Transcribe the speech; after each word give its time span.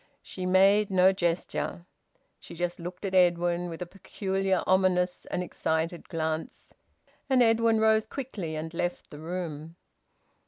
She 0.23 0.47
made 0.47 0.89
no 0.89 1.11
gesture; 1.13 1.85
she 2.39 2.55
just 2.55 2.79
looked 2.79 3.05
at 3.05 3.13
Edwin 3.13 3.69
with 3.69 3.83
a 3.83 3.85
peculiar 3.85 4.63
ominous 4.65 5.27
and 5.27 5.43
excited 5.43 6.09
glance, 6.09 6.73
and 7.29 7.43
Edwin 7.43 7.79
rose 7.79 8.07
quickly 8.07 8.55
and 8.55 8.73
left 8.73 9.11
the 9.11 9.19
room. 9.19 9.75